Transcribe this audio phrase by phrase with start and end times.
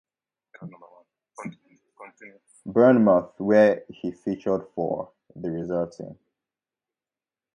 [2.65, 6.17] Bournemouth where he featured for the reserve team.